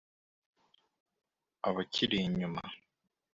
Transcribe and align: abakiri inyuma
abakiri 1.67 2.17
inyuma 2.27 2.61